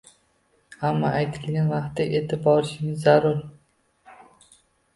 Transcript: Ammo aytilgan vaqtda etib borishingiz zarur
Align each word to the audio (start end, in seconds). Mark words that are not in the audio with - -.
Ammo 0.89 1.11
aytilgan 1.17 1.69
vaqtda 1.75 2.07
etib 2.21 2.43
borishingiz 2.49 3.07
zarur 3.07 3.39